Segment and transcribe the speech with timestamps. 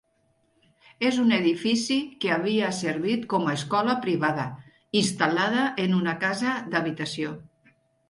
[1.09, 4.49] És un edifici que havia servit com a escola privada,
[5.05, 7.41] instal·lada en una casa d'habitació.